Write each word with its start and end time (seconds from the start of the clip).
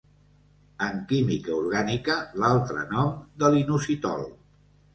En 0.85 0.97
química 1.11 1.53
orgànica, 1.57 2.17
l'altre 2.45 2.89
nom 2.97 3.15
de 3.45 3.55
l'inositol. 3.57 4.29